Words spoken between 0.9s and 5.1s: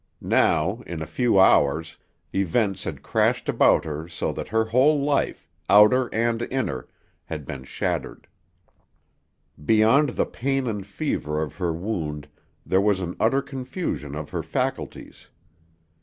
a few hours, events had crashed about her so that her whole